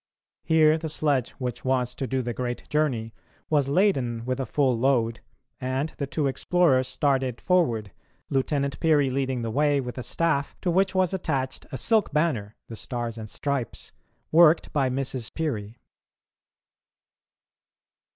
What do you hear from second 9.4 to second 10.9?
the way with a staff to